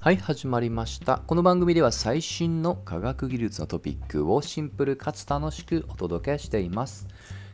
[0.00, 1.18] はい始まりました。
[1.26, 7.08] この番組では最新の科学技術のトピックをシンプルかつ楽しくお届けしています。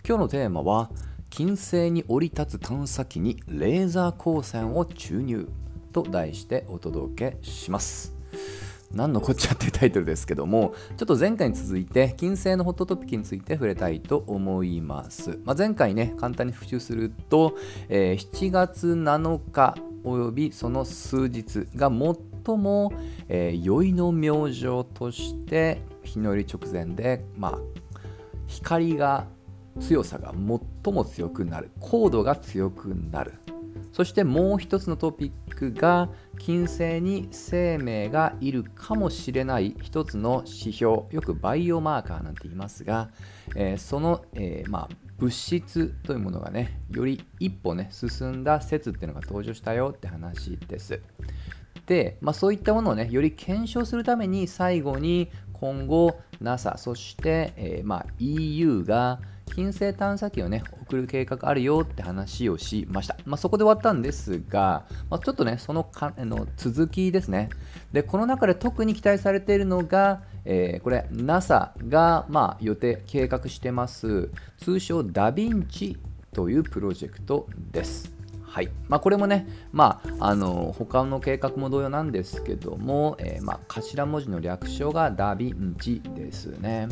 [0.06, 0.90] 今日のテーマは
[1.30, 5.48] 金星に降り立つ探査機にレーザー光線を注入
[5.94, 8.14] と題してお届けします。
[8.92, 17.56] 何のこっちゃってタイトルですけどもちょっと前回に続いて金星のホットトピックについて触れたいと思います、まあ、前回ね簡単に復習すると、
[17.88, 19.74] えー、7月7日
[20.04, 22.92] およびその数日が最とも、
[23.28, 27.58] えー、宵の明星として日の入り直前で、まあ、
[28.46, 29.26] 光が
[29.80, 30.32] 強さが
[30.84, 31.70] 最も強くなる。
[31.80, 33.34] 高度が強くなる。
[33.92, 39.74] そしてもう一つのトピックが金星に生命がいるかもしれない。
[39.80, 41.04] 一つの指標。
[41.10, 43.10] よくバイオマーカーなんて言いますが、
[43.56, 51.00] えー、その、えー、まあ、物質というものがねより一歩ね進んだ説っていうのが登場したよって話です。
[51.86, 59.20] で、まあ、そういったものをねより検証するために最後に今後 NASA そして、えー、まあ、EU が
[59.54, 67.50] 金星探査機をね送る計画あるよって話をしました、まあ、そこで終わったんですが、まあ、ちょっとねそのかの続きですね。
[67.92, 75.98] でこの中で特に期待されているのが、えー、これ NASA が、まあ、予定計画してます通称ダヴィンチ
[76.32, 78.13] というプロジェクトです。
[78.54, 86.86] はいまあ、これもね、まあ、あの他の計画も同様なんですけども、えー、まあ、頭文字の略称がダヴィンチですね。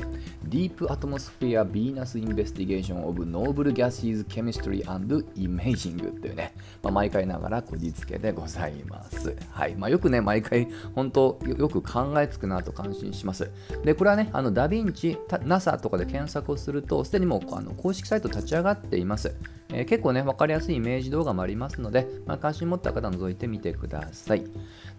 [0.49, 9.37] Deep Atmosphere Venus Investigation of Noble Gases Chemistry and Imaging というね、まあ、毎回ながらこじつけでございます。
[9.53, 10.67] はいまあ、よくね、毎回
[10.97, 13.49] 本当よく考えつくなと感心します。
[13.85, 19.33] で、これはね、あのダヴィンチ、NASA とかで検索をすると、すでにもうあの公式サイト立ち上がっています。
[19.73, 24.45] えー、結構ね、分かりやすいイメージ動画もありますので、まあ、関心持った方覗いてみてください。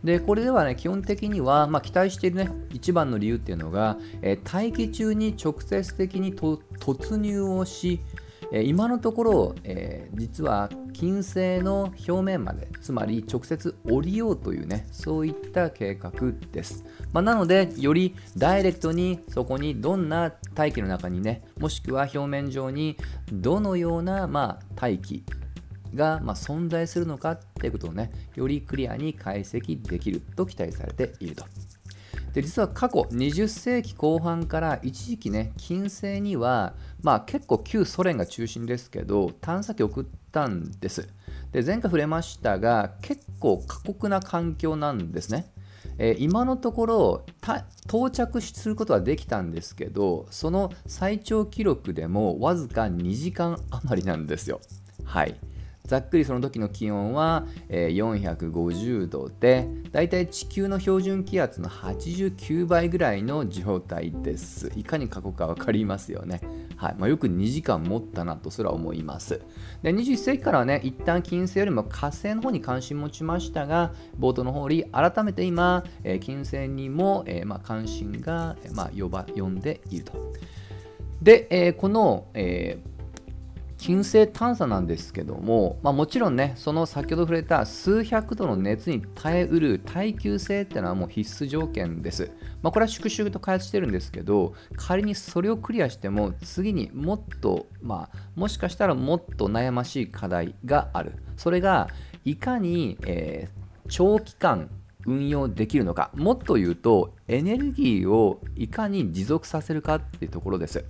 [0.03, 7.99] で、これではね、基本的には、まあ、期待しているね、一番の理由っていうのが、えー、大気中に直接的に突入をし、
[8.55, 16.11] え今のところ、えー、実は金星の表面までつまり直接降りようというねそういった計画
[16.51, 22.95] です、まあ、なのでよりダイレクトにそこにどんな大気の中にねもしくは表面上に
[23.31, 25.23] どのような、まあ、大気
[25.95, 31.43] が、ま、存在するのかっていうことをねよりクリアに解析できると期待されていると。
[32.33, 41.07] で実は過去20世紀後半から一時期ね金星にはまあ結構旧ソ連が中心ですけど探査機送ったんです。
[41.51, 45.51] で前回触れましたが結構過酷な環境なんですね。
[45.99, 47.25] えー、今のところ
[47.85, 54.59] 到着することはできたんですけどその最長記録でもわずか2時間余りなんですよ。
[55.03, 55.35] はい。
[55.85, 64.71] ざっくりその時の気温は、え450度でだいたい地球の標準気圧の89倍ぐらいの状態です。
[64.77, 66.41] いかに過去か分かりますよね、
[66.77, 66.95] はい。
[66.97, 69.41] まあ、よく2時間持ったなとすら思います。
[69.81, 80.33] で21世紀からはね一旦金星よりも火星の方に関心持ちましたが冒頭の方に改めて今、え金星にも、えまあ、関心が、まあ、呼ば呼んでいると。
[81.21, 82.92] で、え、この、えー
[83.83, 101.17] 金星探査なんですけども、まあ、もちろんねその先ほど触れた数百度の熱に耐えうる耐久性っていうのはもう必須条件です、まあ、これは粛々と開発してるんですけど仮にそれをクリアしても次にもっとまあもしかしたらもっと悩ましい課題がある。
[101.35, 101.89] それが
[102.23, 104.69] いかに、えー、長期間
[105.05, 106.09] 運用できるのか。
[106.15, 110.85] もっと言うとエネルギーをいかに持続させるかっていうところです。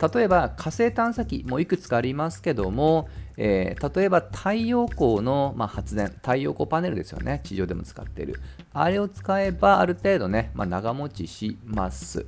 [0.00, 7.40] 例えば火星探査機もいくつかありますけども、えー、例えば太陽光の、まあ、発電太陽光パネルですよね。
[7.44, 8.40] 地上でも使っている。
[8.72, 12.26] あれを使えばある程度ね、まあ、長持ちします。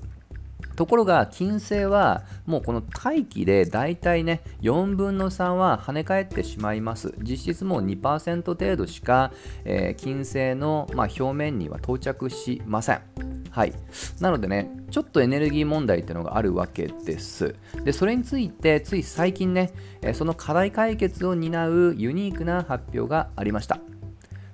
[0.77, 7.15] ところが金星はもうこの大気でだいたいね4分の3は跳ね返ってしまいます。
[7.21, 9.33] 実質もう2%程度しか、
[9.65, 13.32] えー、金星の、まあ、表面には到着しません。
[13.53, 13.75] はい。
[14.19, 17.55] なのでね、ちょっとエネルギー問題っていうのがあるわけです。
[17.85, 19.73] で、それについて、つい最近ね、
[20.15, 23.79] その課題解決を担うユニークな発表がありました。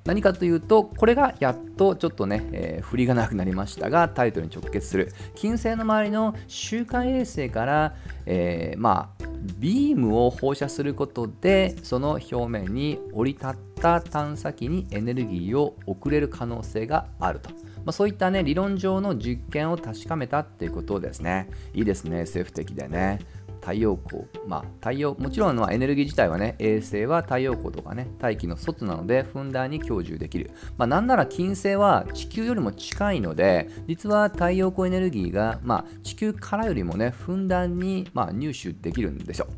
[0.05, 7.95] 何かというと、これがやっとちょっとね、えー、振りがなくなりましたが、タイトルに直結する、金星の周りの周回衛星から、
[8.27, 9.28] えー、まあ、
[9.59, 13.51] ビームを放射することで、その表面に降り立っ
[13.81, 17.51] た探査機にエネルギーを送れる可能性があると。
[17.89, 23.21] まあ、そういったね理論上の実験を確かめたっていうことですねいいですね SF 的でね
[23.69, 39.49] 太陽光、まあ、太陽もちろんのエネルギー自体はね衛星は太陽光とかね大気の外なのでふんだんに享受できる、まあ、なんなら金星は地球よりも近いので実は太陽光エネルギーが、まあ、地球からよりもねふんだんに、まあ、入手できるんですよ。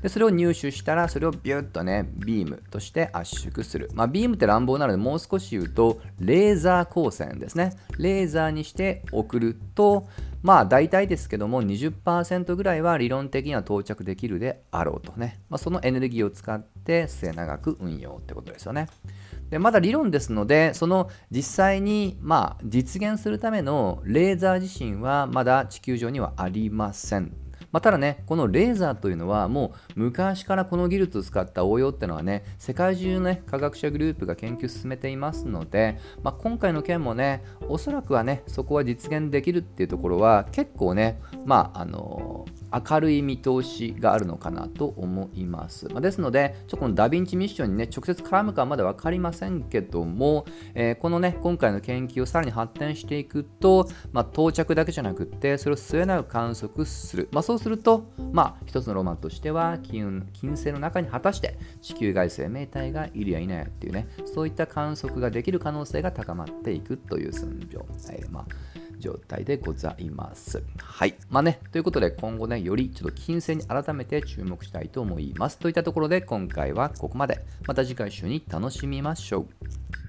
[0.00, 7.74] でそれを入手したらそれをビュッとねビームとして圧縮する、まあ、ビームって乱暴なのでもう少し言うとレーザー光線ですね。
[7.98, 10.08] レーザーにして送ると
[10.42, 18.88] まあ大体ですけども20%ぐらいは理論的には到着できるであろうとね、まあ、そのエネルギーを使って末永く運用ってことですよね。
[19.50, 27.41] でまだ理論ですのでその実際にまあ実現するためのレーザー自身はまだ地球上にはありません。
[27.72, 45.88] まあ、ただね、このレーザーというのはもう昔からこの技術を使った応用っていうのはね、世界中の、ね、科学者グループが研究進めていますので、まあ、今回の件もね、おそらくはね、そこは実現できるっていうところは結構ね、まあ、あの明るい見通しがあるのかなと思います。
[45.88, 57.28] まあ、ですので、ちょっとこのダヴィンチミッションにね、直接絡むかはまだ分かりませんけども、えー、このね、今回の研究をさらに発展していくと、まあ、到着だけじゃなくって、それを末永く観測する。
[57.32, 67.86] まあ、そうすると、まあ、一つのロマンとしては金、金星の中に果たして地球外生命体がいるやいないやっていうね、そういった観測ができる可能性が高まっていくという寸状。
[68.10, 68.46] えー、まあ
[69.02, 70.62] 状態でございます。
[70.78, 71.14] はい。
[71.28, 75.58] まあね、ということで今後ね、よりちょっと金星に改めて注目したいと思います。
[75.58, 77.44] といったところで今回はここまで。
[77.66, 80.01] また次回週に楽しみましょう。